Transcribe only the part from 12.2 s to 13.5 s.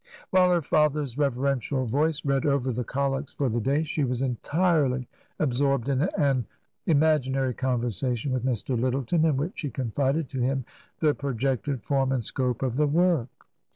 scope of the work.